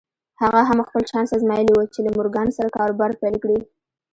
هغه 0.41 0.61
هم 0.69 0.79
خپل 0.87 1.03
چانس 1.11 1.29
ازمايلی 1.37 1.73
و 1.75 1.89
چې 1.93 1.99
له 2.05 2.11
مورګان 2.17 2.47
سره 2.57 2.69
کاروبار 2.77 3.11
پيل 3.21 3.35
کړي. 3.43 3.59